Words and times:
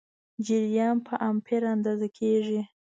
جریان 0.45 0.97
په 1.07 1.13
امپیر 1.29 1.61
اندازه 1.73 2.07
کېږي. 2.17 2.61